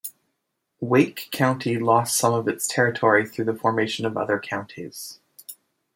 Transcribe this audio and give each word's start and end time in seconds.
Wake 0.79 1.27
County 1.29 1.77
lost 1.77 2.17
some 2.17 2.33
of 2.33 2.47
its 2.47 2.65
territory 2.67 3.23
through 3.23 3.45
the 3.45 3.53
formation 3.55 4.03
of 4.03 4.17
other 4.17 4.39
counties. 4.39 5.19